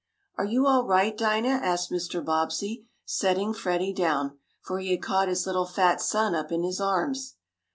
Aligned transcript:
"Are 0.35 0.45
you 0.45 0.65
all 0.65 0.87
right, 0.87 1.15
Dinah?" 1.15 1.49
asked 1.61 1.91
Mr. 1.91 2.25
Bobbsey, 2.25 2.87
setting 3.05 3.53
Freddie 3.53 3.93
down, 3.93 4.35
for 4.59 4.79
he 4.79 4.89
had 4.89 5.03
caught 5.03 5.27
his 5.27 5.45
little 5.45 5.67
fat 5.67 6.01
son 6.01 6.33
up 6.33 6.51
in 6.51 6.63
his 6.63 6.81
arms. 6.81 7.35